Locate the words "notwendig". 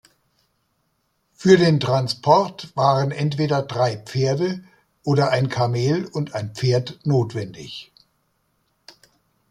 7.05-7.91